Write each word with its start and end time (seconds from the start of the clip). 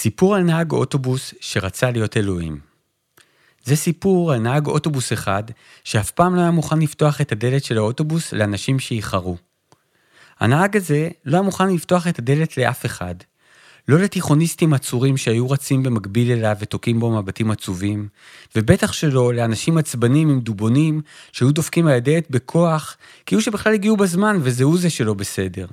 סיפור 0.00 0.34
על 0.34 0.42
נהג 0.42 0.72
אוטובוס 0.72 1.34
שרצה 1.40 1.90
להיות 1.90 2.16
אלוהים. 2.16 2.60
זה 3.64 3.76
סיפור 3.76 4.32
על 4.32 4.38
נהג 4.38 4.66
אוטובוס 4.66 5.12
אחד 5.12 5.42
שאף 5.84 6.10
פעם 6.10 6.34
לא 6.34 6.40
היה 6.40 6.50
מוכן 6.50 6.78
לפתוח 6.78 7.20
את 7.20 7.32
הדלת 7.32 7.64
של 7.64 7.78
האוטובוס 7.78 8.32
לאנשים 8.32 8.78
שאיחרו. 8.78 9.36
הנהג 10.40 10.76
הזה 10.76 11.08
לא 11.24 11.36
היה 11.36 11.42
מוכן 11.42 11.74
לפתוח 11.74 12.06
את 12.06 12.18
הדלת 12.18 12.56
לאף 12.56 12.86
אחד. 12.86 13.14
לא 13.88 13.98
לתיכוניסטים 13.98 14.72
עצורים 14.72 15.16
שהיו 15.16 15.50
רצים 15.50 15.82
במקביל 15.82 16.30
אליו 16.30 16.56
ותוקעים 16.60 17.00
בו 17.00 17.10
מבטים 17.10 17.50
עצובים, 17.50 18.08
ובטח 18.56 18.92
שלא 18.92 19.34
לאנשים 19.34 19.78
עצבנים 19.78 20.28
עם 20.28 20.40
דובונים 20.40 21.00
שהיו 21.32 21.52
דופקים 21.52 21.86
על 21.86 21.94
הדלת 21.94 22.30
בכוח, 22.30 22.96
כאילו 23.26 23.42
שבכלל 23.42 23.74
הגיעו 23.74 23.96
בזמן 23.96 24.36
וזהו 24.40 24.78
זה 24.78 24.90
שלא 24.90 25.14
בסדר. 25.14 25.66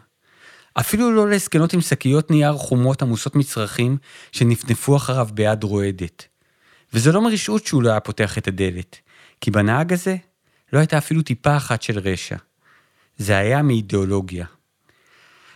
אפילו 0.80 1.12
לא 1.12 1.30
לזקנות 1.30 1.74
עם 1.74 1.82
שקיות 1.82 2.32
נייר 2.32 2.54
חומות 2.54 3.02
עמוסות 3.02 3.36
מצרכים 3.36 3.98
שנפנפו 4.32 4.96
אחריו 4.96 5.28
ביד 5.34 5.64
רועדת. 5.64 6.28
וזה 6.94 7.12
לא 7.12 7.22
מרשעות 7.22 7.66
שהוא 7.66 7.84
לא 7.84 7.90
היה 7.90 8.00
פותח 8.00 8.38
את 8.38 8.48
הדלת, 8.48 8.98
כי 9.42 9.52
בנהג 9.52 9.94
הזה 9.94 10.16
לא 10.74 10.80
הייתה 10.80 10.98
אפילו 10.98 11.22
טיפה 11.22 11.58
אחת 11.58 11.82
של 11.82 12.00
רשע. 12.00 12.36
זה 13.18 13.38
היה 13.38 13.62
מאידיאולוגיה. 13.62 14.46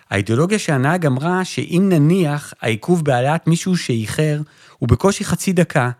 האידיאולוגיה 0.09 0.59
שהנהג 0.59 1.05
אמרה 1.05 1.45
שאם 1.45 1.85
נניח 1.89 2.53
העיכוב 2.61 3.05
בהעלאת 3.05 3.47
מישהו 3.47 3.77
שאיחר 3.77 4.41
הוא 4.77 4.89
בקושי 4.89 5.25
חצי 5.25 5.53
דקה, 5.53 5.91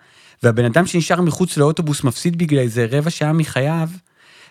והבן 0.44 0.66
אדם 0.66 0.86
שנשאר 0.86 1.22
מחוץ 1.22 1.58
לאוטובוס 1.58 2.04
מפסיד 2.04 2.38
בגלל 2.38 2.60
איזה 2.60 2.88
רבע 2.92 3.10
שעה 3.10 3.34
מחייו, 3.34 3.90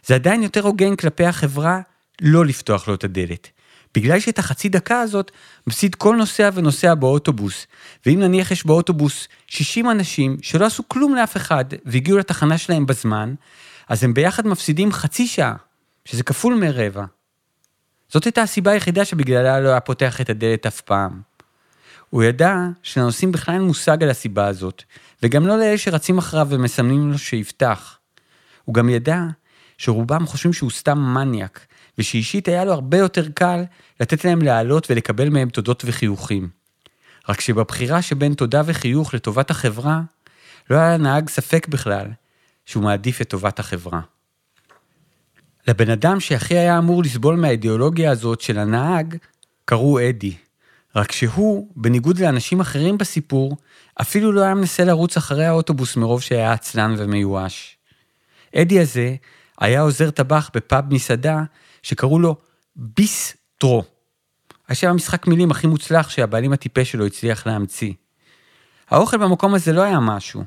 זה 0.06 0.14
עדיין 0.14 0.42
יותר 0.42 0.60
הוגן 0.60 0.96
כלפי 0.96 1.24
החברה 1.24 1.80
לא 2.20 2.46
לפתוח 2.46 2.88
לו 2.88 2.94
את 2.94 3.04
הדלת. 3.04 3.50
בגלל 3.94 4.20
שאת 4.20 4.38
החצי 4.38 4.68
דקה 4.68 5.00
הזאת 5.00 5.30
מפסיד 5.66 5.94
כל 5.94 6.16
נוסע 6.16 6.50
ונוסע 6.54 6.94
באוטובוס, 6.94 7.66
ואם 8.06 8.20
נניח 8.20 8.50
יש 8.50 8.66
באוטובוס 8.66 9.28
60 9.46 9.90
אנשים 9.90 10.36
שלא 10.42 10.66
עשו 10.66 10.88
כלום 10.88 11.14
לאף 11.14 11.36
אחד 11.36 11.64
והגיעו 11.84 12.18
לתחנה 12.18 12.58
שלהם 12.58 12.86
בזמן, 12.86 13.34
אז 13.88 14.04
הם 14.04 14.14
ביחד 14.14 14.46
מפסידים 14.46 14.92
חצי 14.92 15.26
שעה, 15.26 15.54
שזה 16.04 16.22
כפול 16.22 16.54
מרבע. 16.54 17.04
זאת 18.08 18.24
הייתה 18.24 18.42
הסיבה 18.42 18.70
היחידה 18.70 19.04
שבגללה 19.04 19.60
לא 19.60 19.68
היה 19.68 19.80
פותח 19.80 20.20
את 20.20 20.30
הדלת 20.30 20.66
אף 20.66 20.80
פעם. 20.80 21.20
הוא 22.10 22.22
ידע 22.22 22.54
שלנוסעים 22.82 23.32
בכלל 23.32 23.54
אין 23.54 23.62
מושג 23.62 24.02
על 24.02 24.10
הסיבה 24.10 24.46
הזאת, 24.46 24.82
וגם 25.22 25.46
לא 25.46 25.58
לאלה 25.58 25.78
שרצים 25.78 26.18
אחריו 26.18 26.46
ומסמנים 26.50 27.12
לו 27.12 27.18
שיפתח. 27.18 27.98
הוא 28.64 28.74
גם 28.74 28.88
ידע 28.88 29.20
שרובם 29.78 30.26
חושבים 30.26 30.52
שהוא 30.52 30.70
סתם 30.70 30.98
מניאק, 30.98 31.66
ושאישית 31.98 32.48
היה 32.48 32.64
לו 32.64 32.72
הרבה 32.72 32.98
יותר 32.98 33.28
קל 33.34 33.64
לתת 34.00 34.24
להם 34.24 34.42
לעלות 34.42 34.90
ולקבל 34.90 35.28
מהם 35.28 35.48
תודות 35.48 35.82
וחיוכים. 35.86 36.48
רק 37.28 37.40
שבבחירה 37.40 38.02
שבין 38.02 38.34
תודה 38.34 38.62
וחיוך 38.66 39.14
לטובת 39.14 39.50
החברה, 39.50 40.00
לא 40.70 40.76
היה 40.76 40.98
לנהג 40.98 41.28
ספק 41.28 41.68
בכלל 41.68 42.06
שהוא 42.66 42.82
מעדיף 42.82 43.20
את 43.20 43.28
טובת 43.28 43.58
החברה. 43.58 44.00
לבן 45.68 45.90
אדם 45.90 46.20
שהכי 46.20 46.58
היה 46.58 46.78
אמור 46.78 47.02
לסבול 47.02 47.36
מהאידיאולוגיה 47.36 48.10
הזאת 48.10 48.40
של 48.40 48.58
הנהג, 48.58 49.16
קראו 49.64 50.08
אדי. 50.08 50.34
רק 50.96 51.12
שהוא, 51.12 51.68
בניגוד 51.76 52.18
לאנשים 52.18 52.60
אחרים 52.60 52.98
בסיפור, 52.98 53.56
אפילו 54.00 54.32
לא 54.32 54.40
היה 54.40 54.54
מנסה 54.54 54.84
לרוץ 54.84 55.16
אחרי 55.16 55.46
האוטובוס 55.46 55.96
מרוב 55.96 56.22
שהיה 56.22 56.52
עצלן 56.52 56.94
ומיואש. 56.98 57.76
אדי 58.56 58.80
הזה 58.80 59.14
היה 59.60 59.80
עוזר 59.80 60.10
טבח 60.10 60.50
בפאב 60.54 60.94
מסעדה 60.94 61.42
שקראו 61.88 62.18
לו 62.18 62.36
ביסטרו. 62.76 63.84
השם 64.68 64.88
המשחק 64.88 65.26
מילים 65.26 65.50
הכי 65.50 65.66
מוצלח 65.66 66.10
שהבעלים 66.10 66.52
הטיפש 66.52 66.92
שלו 66.92 67.06
הצליח 67.06 67.46
להמציא. 67.46 67.92
האוכל 68.90 69.16
במקום 69.16 69.54
הזה 69.54 69.72
לא 69.72 69.82
היה 69.82 70.00
משהו, 70.00 70.44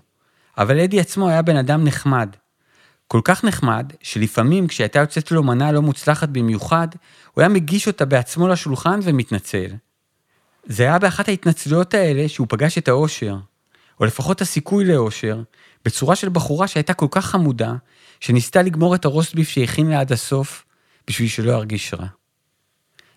אבל 0.58 0.80
אדי 0.80 1.00
עצמו 1.00 1.30
היה 1.30 1.42
בן 1.42 1.56
אדם 1.56 1.84
נחמד. 1.84 2.36
כל 3.08 3.22
כך 3.24 3.44
נחמד, 3.44 3.94
שלפעמים 4.02 4.68
כשהייתה 4.68 5.00
יוצאת 5.00 5.32
לו 5.32 5.44
מנה 5.44 5.72
לא 5.72 5.82
מוצלחת 5.82 6.30
במיוחד, 6.30 6.88
הוא 7.34 7.42
היה 7.42 7.50
מגיש 7.50 7.88
אותה 7.88 8.06
בעצמו 8.06 8.48
לשולחן 8.48 9.00
ומתנצל. 9.04 9.72
זה 10.66 10.84
היה 10.84 11.00
באחת 11.00 11.28
ההתנצלויות 11.28 11.94
האלה 11.94 12.30
שהוא 12.30 12.48
פגש 12.50 12.78
את 12.78 12.88
האושר, 12.88 13.38
או 14.00 14.06
לפחות 14.06 14.42
הסיכוי 14.42 14.86
לאושר, 14.86 15.42
בצורה 15.86 16.16
של 16.16 16.30
בחורה 16.30 16.68
שהייתה 16.68 16.94
כל 16.94 17.08
כך 17.12 17.26
חמודה, 17.26 17.74
שניסתה 18.20 18.62
לגמור 18.62 18.96
את 18.96 19.06
הרוסטביף 19.06 19.50
שהכין 19.50 19.90
לה 19.90 20.00
עד 20.00 20.12
הסוף, 20.12 20.66
בשביל 21.08 21.28
שלא 21.28 21.52
ירגיש 21.52 21.94
רע. 21.94 22.08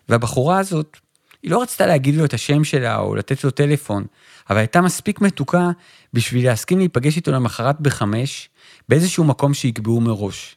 והבחורה 0.09 0.59
הזאת, 0.59 0.97
היא 1.43 1.51
לא 1.51 1.61
רצתה 1.61 1.85
להגיד 1.85 2.15
לו 2.15 2.25
את 2.25 2.33
השם 2.33 2.63
שלה 2.63 2.97
או 2.97 3.15
לתת 3.15 3.43
לו 3.43 3.51
טלפון, 3.51 4.05
אבל 4.49 4.57
הייתה 4.57 4.81
מספיק 4.81 5.21
מתוקה 5.21 5.69
בשביל 6.13 6.45
להסכים 6.45 6.77
להיפגש 6.77 7.15
איתו 7.15 7.31
למחרת 7.31 7.81
בחמש, 7.81 8.49
באיזשהו 8.89 9.23
מקום 9.23 9.53
שיקבעו 9.53 10.01
מראש. 10.01 10.55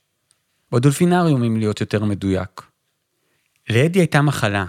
בדולפינריום, 0.72 1.44
אם 1.44 1.56
להיות 1.56 1.80
יותר 1.80 2.04
מדויק. 2.04 2.62
לאדי 3.70 3.98
הייתה 3.98 4.22
מחלה. 4.22 4.64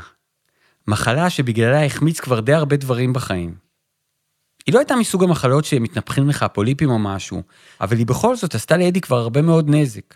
מחלה 0.88 1.30
שבגללה 1.30 1.86
החמיץ 1.86 2.19
כבר 2.19 2.40
די 2.40 2.53
הרבה 2.53 2.75
דברים 2.75 3.14
בחיים. 3.14 3.56
היא 4.66 4.74
לא 4.74 4.80
הייתה 4.80 4.96
מסוג 4.96 5.24
המחלות 5.24 5.66
שמתנפחים 5.66 6.30
לך 6.30 6.46
פוליפים 6.53 6.90
או 6.90 7.00
משהו, 7.00 7.44
אבל 7.81 7.98
היא 7.98 8.06
בכל 8.06 8.36
זאת 8.36 8.56
עשתה 8.56 8.78
לאדי 8.78 9.02
כבר 9.02 9.18
הרבה 9.18 9.42
מאוד 9.42 9.69
נזק. 9.69 10.16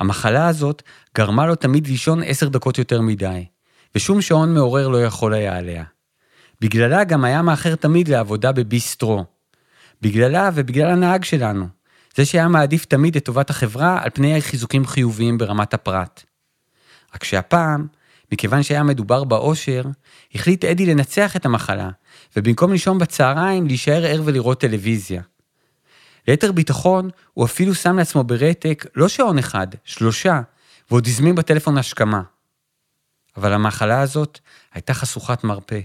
המחלה 0.00 0.48
הזאת 0.48 0.82
גרמה 1.16 1.46
לו 1.46 1.54
תמיד 1.54 1.86
לישון 1.86 2.22
עשר 2.22 2.48
דקות 2.48 2.78
יותר 2.78 3.00
מדי, 3.00 3.44
ושום 3.94 4.22
שעון 4.22 4.54
מעורר 4.54 4.88
לא 4.88 5.04
יכול 5.04 5.34
היה 5.34 5.56
עליה. 5.56 5.84
בגללה 6.60 7.04
גם 7.04 7.24
היה 7.24 7.42
מאחר 7.42 7.74
תמיד 7.74 8.08
לעבודה 8.08 8.52
בביסטרו. 8.52 9.24
בגללה 10.02 10.50
ובגלל 10.54 10.90
הנהג 10.90 11.24
שלנו. 11.24 11.66
זה 12.16 12.24
שהיה 12.24 12.48
מעדיף 12.48 12.84
תמיד 12.84 13.16
את 13.16 13.24
טובת 13.24 13.50
החברה 13.50 14.02
על 14.02 14.10
פני 14.14 14.42
חיזוקים 14.42 14.86
חיוביים 14.86 15.38
ברמת 15.38 15.74
הפרט. 15.74 16.22
רק 17.14 17.24
שהפעם, 17.24 17.86
מכיוון 18.32 18.62
שהיה 18.62 18.82
מדובר 18.82 19.24
באושר, 19.24 19.82
החליט 20.34 20.64
אדי 20.64 20.86
לנצח 20.86 21.36
את 21.36 21.46
המחלה, 21.46 21.90
ובמקום 22.36 22.72
לישון 22.72 22.98
בצהריים, 22.98 23.66
להישאר 23.66 24.04
ער 24.04 24.22
ולראות 24.24 24.60
טלוויזיה. 24.60 25.22
ליתר 26.28 26.52
ביטחון, 26.52 27.10
הוא 27.34 27.44
אפילו 27.44 27.74
שם 27.74 27.96
לעצמו 27.96 28.24
ברתק 28.24 28.86
לא 28.94 29.08
שעון 29.08 29.38
אחד, 29.38 29.66
שלושה, 29.84 30.40
ועוד 30.90 31.06
הזמין 31.06 31.34
בטלפון 31.34 31.78
השכמה. 31.78 32.22
אבל 33.36 33.52
המחלה 33.52 34.00
הזאת 34.00 34.38
הייתה 34.74 34.94
חשוכת 34.94 35.44
מרפא. 35.44 35.80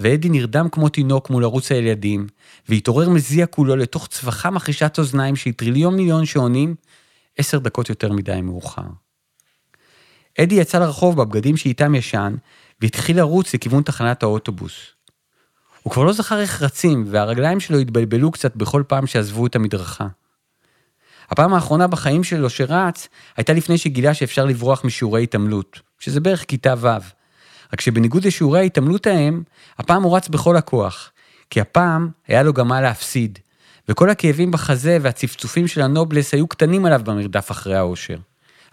ואדי 0.00 0.28
נרדם 0.28 0.68
כמו 0.68 0.88
תינוק 0.88 1.30
מול 1.30 1.44
ערוץ 1.44 1.72
הילדים, 1.72 2.26
והתעורר 2.68 3.08
מזיע 3.08 3.46
כולו 3.46 3.76
לתוך 3.76 4.06
צווחה 4.06 4.50
מחרישת 4.50 4.98
אוזניים 4.98 5.36
של 5.36 5.52
טריליון 5.52 5.96
מיליון 5.96 6.26
שעונים, 6.26 6.74
עשר 7.38 7.58
דקות 7.58 7.88
יותר 7.88 8.12
מדי 8.12 8.40
מאוחר. 8.42 8.82
אדי 10.40 10.54
יצא 10.54 10.78
לרחוב 10.78 11.16
בבגדים 11.16 11.56
שאיתם 11.56 11.94
ישן, 11.94 12.34
והתחיל 12.80 13.16
לרוץ 13.16 13.54
לכיוון 13.54 13.82
תחנת 13.82 14.22
האוטובוס. 14.22 14.95
הוא 15.86 15.92
כבר 15.92 16.04
לא 16.04 16.12
זכר 16.12 16.40
איך 16.40 16.62
רצים, 16.62 17.04
והרגליים 17.06 17.60
שלו 17.60 17.78
התבלבלו 17.78 18.30
קצת 18.30 18.56
בכל 18.56 18.82
פעם 18.88 19.06
שעזבו 19.06 19.46
את 19.46 19.56
המדרכה. 19.56 20.06
הפעם 21.30 21.54
האחרונה 21.54 21.86
בחיים 21.86 22.24
שלו 22.24 22.50
שרץ, 22.50 23.08
הייתה 23.36 23.52
לפני 23.52 23.78
שגילה 23.78 24.14
שאפשר 24.14 24.44
לברוח 24.44 24.84
משיעורי 24.84 25.22
התעמלות, 25.22 25.80
שזה 25.98 26.20
בערך 26.20 26.44
כיתה 26.44 26.74
ו'. 26.78 26.86
רק 27.72 27.80
שבניגוד 27.80 28.24
לשיעורי 28.24 28.58
ההתעמלות 28.58 29.06
ההם, 29.06 29.42
הפעם 29.78 30.02
הוא 30.02 30.16
רץ 30.16 30.28
בכל 30.28 30.56
הכוח. 30.56 31.12
כי 31.50 31.60
הפעם 31.60 32.08
היה 32.26 32.42
לו 32.42 32.52
גם 32.52 32.68
מה 32.68 32.80
להפסיד, 32.80 33.38
וכל 33.88 34.10
הכאבים 34.10 34.50
בחזה 34.50 34.98
והצפצופים 35.02 35.68
של 35.68 35.82
הנובלס 35.82 36.34
היו 36.34 36.46
קטנים 36.46 36.86
עליו 36.86 37.00
במרדף 37.04 37.50
אחרי 37.50 37.76
האושר. 37.76 38.18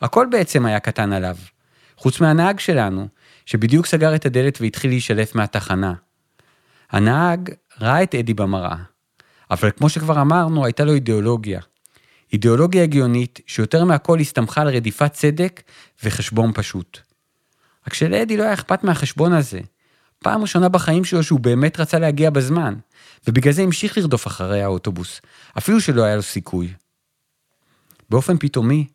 הכל 0.01 0.27
בעצם 0.31 0.65
היה 0.65 0.79
קטן 0.79 1.13
עליו. 1.13 1.35
חוץ 1.97 2.21
מהנהג 2.21 2.59
שלנו, 2.59 3.07
שבדיוק 3.45 3.85
סגר 3.85 4.15
את 4.15 4.25
הדלת 4.25 4.61
והתחיל 4.61 4.91
להישלף 4.91 5.35
מהתחנה. 5.35 5.93
הנהג 6.93 7.49
ראה 7.81 8.03
את 8.03 8.15
אדי 8.15 8.33
במראה, 8.33 8.75
אבל 9.51 9.71
כמו 9.71 9.89
שכבר 9.89 10.21
אמרנו, 10.21 10.65
הייתה 10.65 10.83
לו 10.83 10.93
אידיאולוגיה. 10.93 11.61
אידיאולוגיה 12.33 12.83
הגיונית 12.83 13.39
שיותר 13.47 13.85
מהכל 13.85 14.19
הסתמכה 14.19 14.61
על 14.61 14.67
רדיפת 14.67 15.13
צדק 15.13 15.61
וחשבון 16.03 16.51
פשוט. 16.53 16.99
רק 17.87 17.93
שלאדי 17.93 18.37
לא 18.37 18.43
היה 18.43 18.53
אכפת 18.53 18.83
מהחשבון 18.83 19.33
הזה. 19.33 19.59
פעם 20.19 20.41
ראשונה 20.41 20.69
בחיים 20.69 21.05
שלו 21.05 21.23
שהוא 21.23 21.39
באמת 21.39 21.79
רצה 21.79 21.99
להגיע 21.99 22.29
בזמן, 22.29 22.75
ובגלל 23.27 23.53
זה 23.53 23.61
המשיך 23.61 23.97
לרדוף 23.97 24.27
אחרי 24.27 24.61
האוטובוס, 24.61 25.21
אפילו 25.57 25.81
שלא 25.81 26.03
היה 26.03 26.15
לו 26.15 26.21
סיכוי. 26.21 26.73
באופן 28.09 28.37
פתאומי, 28.37 28.87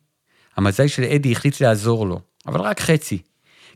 המזל 0.57 0.87
של 0.87 1.03
אדי 1.03 1.31
החליט 1.31 1.61
לעזור 1.61 2.07
לו, 2.07 2.19
אבל 2.47 2.61
רק 2.61 2.79
חצי. 2.79 3.21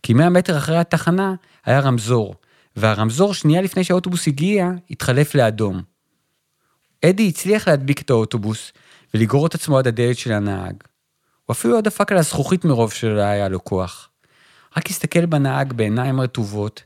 כי 0.04 0.14
100 0.14 0.30
מטר 0.30 0.58
אחרי 0.58 0.78
התחנה 0.78 1.36
היה 1.66 1.80
רמזור, 1.80 2.36
והרמזור 2.76 3.34
שנייה 3.34 3.62
לפני 3.62 3.84
שהאוטובוס 3.84 4.28
הגיע, 4.28 4.70
התחלף 4.90 5.36
לאדום. 5.36 5.82
אדי 7.06 7.30
הצליח 7.30 7.68
להדביק 7.68 8.02
את 8.02 8.10
האוטובוס 8.10 8.72
ולגרור 9.14 9.48
את 9.48 9.56
עצמו 9.56 9.78
עד 9.78 9.88
הדלת 9.88 10.18
של 10.18 10.32
הנהג. 10.32 10.76
הוא 11.46 11.54
אפילו 11.54 11.74
לא 11.74 11.82
דפק 11.82 12.12
על 12.12 12.18
הזכוכית 12.18 12.66
מרוב 12.66 12.92
שלא 12.94 13.22
היה 13.22 13.50
לו 13.50 13.64
כוח. 13.64 14.10
רק 14.78 14.90
הסתכל 14.90 15.26
בנהג 15.26 15.74
בעיניים 15.74 16.22
רטובות, 16.22 16.84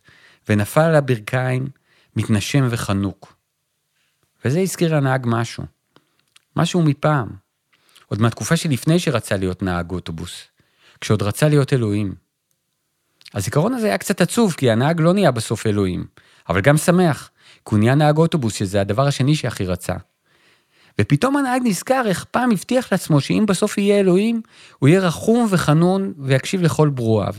ונפל 0.50 0.81
על 0.81 0.95
הברכיים, 0.95 1.68
מתנשם 2.16 2.68
וחנוק. 2.69 3.36
וזה 4.45 4.60
הזכיר 4.60 4.95
לנהג 4.95 5.24
משהו. 5.25 5.63
משהו 6.56 6.81
מפעם. 6.81 7.28
עוד 8.06 8.22
מהתקופה 8.22 8.57
שלפני 8.57 9.00
שרצה 9.00 9.38
להיות 9.38 9.63
נהג 9.63 9.92
אוטובוס. 9.92 10.44
כשעוד 11.01 11.22
רצה 11.22 11.50
להיות 11.50 11.74
אלוהים. 11.74 12.26
הזיכרון 13.33 13.74
הזה 13.74 13.88
היה 13.88 13.97
קצת 13.97 14.21
עצוב, 14.21 14.53
כי 14.53 14.71
הנהג 14.71 15.01
לא 15.01 15.13
נהיה 15.13 15.31
בסוף 15.31 15.68
אלוהים, 15.68 16.06
אבל 16.50 16.62
גם 16.62 16.77
שמח, 16.77 17.29
כי 17.56 17.75
הוא 17.75 17.79
נהיה 17.79 17.95
נהג 17.95 18.18
אוטובוס, 18.18 18.53
שזה 18.53 18.81
הדבר 18.81 19.07
השני 19.07 19.35
שהכי 19.35 19.65
רצה. 19.65 19.94
ופתאום 21.01 21.38
הנהג 21.38 21.62
נזכר 21.65 22.03
איך 22.06 22.25
פעם 22.31 22.51
הבטיח 22.51 22.91
לעצמו 22.91 23.21
שאם 23.21 23.44
בסוף 23.47 23.77
יהיה 23.77 24.00
אלוהים, 24.00 24.41
הוא 24.79 24.89
יהיה 24.89 25.00
רחום 25.00 25.47
וחנון 25.50 26.13
ויקשיב 26.19 26.62
לכל 26.62 26.89
ברואיו. 26.89 27.33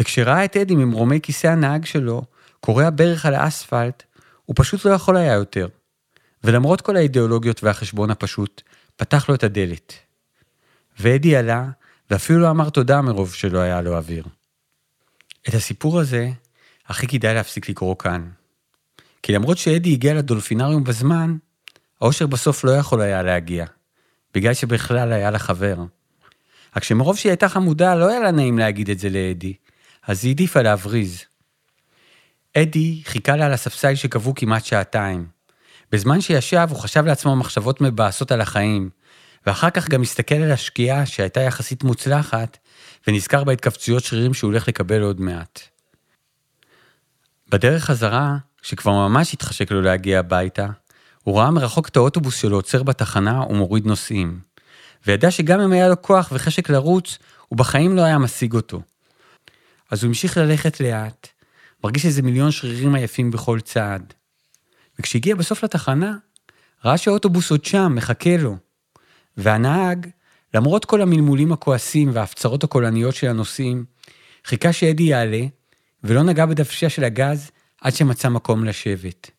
וכשראה 0.00 0.44
את 0.44 0.56
אדי 0.56 0.74
ממרומי 0.74 1.20
כיסא 1.20 1.46
הנהג 1.46 1.84
שלו, 1.84 2.22
קורע 2.60 2.90
ברך 2.94 3.26
על 3.26 3.34
האספלט, 3.34 4.02
הוא 4.44 4.54
פשוט 4.58 4.84
לא 4.84 4.90
יכול 4.90 5.16
היה 5.16 5.32
יותר. 5.32 5.68
ולמרות 6.44 6.80
כל 6.80 6.96
האידיאולוגיות 6.96 7.64
והחשבון 7.64 8.10
הפשוט, 8.10 8.62
פתח 8.96 9.28
לו 9.28 9.34
את 9.34 9.44
הדלת. 9.44 9.92
ואדי 11.00 11.36
עלה, 11.36 11.68
ואפילו 12.10 12.38
לא 12.38 12.50
אמר 12.50 12.70
תודה 12.70 13.02
מרוב 13.02 13.34
שלא 13.34 13.58
היה 13.58 13.80
לו 13.80 13.96
אוויר. 13.96 14.24
את 15.48 15.54
הסיפור 15.54 16.00
הזה, 16.00 16.30
הכי 16.86 17.06
כדאי 17.06 17.34
להפסיק 17.34 17.68
לקרוא 17.68 17.96
כאן. 17.98 18.30
כי 19.22 19.32
למרות 19.32 19.58
שאדי 19.58 19.92
הגיע 19.92 20.14
לדולפינריום 20.14 20.84
בזמן, 20.84 21.36
האושר 22.00 22.26
בסוף 22.26 22.64
לא 22.64 22.70
יכול 22.70 23.00
היה 23.00 23.22
להגיע, 23.22 23.66
בגלל 24.34 24.54
שבכלל 24.54 25.12
היה 25.12 25.30
לה 25.30 25.38
חבר. 25.38 25.76
רק 26.76 26.84
שמרוב 26.84 27.16
שהיא 27.16 27.30
הייתה 27.30 27.48
חמודה, 27.48 27.94
לא 27.94 28.08
היה 28.10 28.20
לה 28.20 28.30
נעים 28.30 28.58
להגיד 28.58 28.90
את 28.90 28.98
זה 28.98 29.08
לאדי, 29.10 29.54
אז 30.06 30.24
היא 30.24 30.30
העדיפה 30.30 30.62
להבריז. 30.62 31.24
אדי 32.56 33.02
חיכה 33.04 33.36
לה 33.36 33.46
על 33.46 33.52
הספסל 33.52 33.94
שקבעו 33.94 34.34
כמעט 34.34 34.64
שעתיים. 34.64 35.26
בזמן 35.92 36.20
שישב, 36.20 36.66
הוא 36.70 36.78
חשב 36.78 37.04
לעצמו 37.04 37.36
מחשבות 37.36 37.80
מבאסות 37.80 38.32
על 38.32 38.40
החיים, 38.40 38.90
ואחר 39.46 39.70
כך 39.70 39.88
גם 39.88 40.02
הסתכל 40.02 40.34
על 40.34 40.52
השקיעה 40.52 41.06
שהייתה 41.06 41.40
יחסית 41.40 41.84
מוצלחת, 41.84 42.58
ונזכר 43.06 43.44
בהתכווצויות 43.44 44.04
שרירים 44.04 44.34
שהוא 44.34 44.50
הולך 44.50 44.68
לקבל 44.68 45.02
עוד 45.02 45.20
מעט. 45.20 45.60
בדרך 47.48 47.84
חזרה, 47.84 48.36
שכבר 48.62 48.92
ממש 49.08 49.34
התחשק 49.34 49.70
לו 49.70 49.82
להגיע 49.82 50.18
הביתה, 50.18 50.66
הוא 51.22 51.38
ראה 51.38 51.50
מרחוק 51.50 51.88
את 51.88 51.96
האוטובוס 51.96 52.36
שלו 52.36 52.56
עוצר 52.56 52.82
בתחנה 52.82 53.42
ומוריד 53.42 53.86
נוסעים. 53.86 54.40
וידע 55.06 55.30
שגם 55.30 55.60
אם 55.60 55.72
היה 55.72 55.88
לו 55.88 56.02
כוח 56.02 56.32
וחשק 56.32 56.70
לרוץ, 56.70 57.18
הוא 57.48 57.58
בחיים 57.58 57.96
לא 57.96 58.02
היה 58.02 58.18
משיג 58.18 58.54
אותו. 58.54 58.82
אז 59.90 60.02
הוא 60.02 60.08
המשיך 60.08 60.36
ללכת 60.36 60.80
לאט, 60.80 61.28
מרגיש 61.84 62.06
איזה 62.06 62.22
מיליון 62.22 62.50
שרירים 62.50 62.94
עייפים 62.94 63.30
בכל 63.30 63.60
צעד. 63.60 64.14
וכשהגיע 64.98 65.34
בסוף 65.34 65.64
לתחנה, 65.64 66.16
ראה 66.84 66.98
שהאוטובוס 66.98 67.50
עוד 67.50 67.64
שם, 67.64 67.92
מחכה 67.94 68.36
לו. 68.36 68.56
והנהג, 69.36 70.06
למרות 70.54 70.84
כל 70.84 71.02
המלמולים 71.02 71.52
הכועסים 71.52 72.10
וההפצרות 72.12 72.64
הקולניות 72.64 73.14
של 73.14 73.26
הנוסעים, 73.26 73.84
חיכה 74.44 74.72
שאדי 74.72 75.02
יעלה, 75.02 75.42
ולא 76.04 76.22
נגע 76.22 76.46
בדוושה 76.46 76.88
של 76.88 77.04
הגז 77.04 77.50
עד 77.80 77.94
שמצא 77.94 78.28
מקום 78.28 78.64
לשבת. 78.64 79.30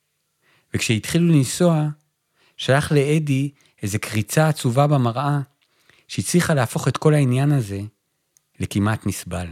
וכשהתחילו 0.74 1.28
לנסוע, 1.28 1.88
שלח 2.58 2.92
לאדי 2.92 3.52
איזו 3.84 3.98
קריצה 4.02 4.50
עצובה 4.50 4.88
במראה, 4.88 5.40
שהצליחה 6.08 6.54
להפוך 6.54 6.88
את 6.88 6.98
כל 6.98 7.14
העניין 7.14 7.52
הזה 7.52 7.82
לכמעט 8.60 9.08
נסבל. 9.08 9.48